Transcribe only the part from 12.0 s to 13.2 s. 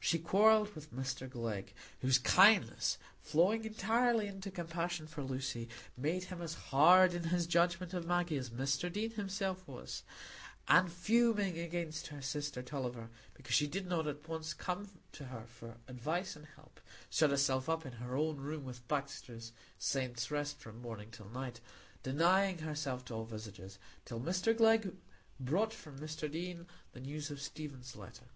her sister Tulliver